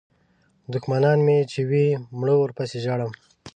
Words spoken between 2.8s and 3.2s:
ژاړم.